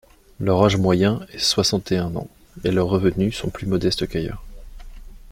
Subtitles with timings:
[0.39, 2.27] Leur âge moyen est soixante-et-un ans
[2.63, 4.43] et leurs revenus sont plus modestes qu’ailleurs.